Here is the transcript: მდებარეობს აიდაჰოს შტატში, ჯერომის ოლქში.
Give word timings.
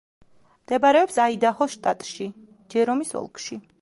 მდებარეობს 0.53 1.19
აიდაჰოს 1.25 1.75
შტატში, 1.75 2.31
ჯერომის 2.77 3.13
ოლქში. 3.21 3.61